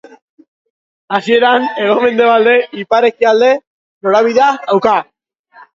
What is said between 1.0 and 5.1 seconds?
Hasieran hego-mendebalde ipar-ekialde norabidea dauka.